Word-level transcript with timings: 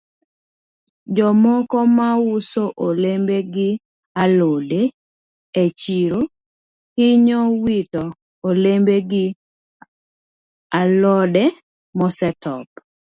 Jomoko 1.15 1.77
ma 1.97 2.09
uso 2.35 2.63
olembe 2.87 3.37
gi 3.53 3.69
alode 4.21 4.81
e 5.63 5.65
chiro 5.79 6.19
hinyo 6.97 7.39
wito 7.63 8.03
olembe 8.49 8.95
gi 9.09 9.25
alode 10.79 11.45
mosetop. 11.97 12.67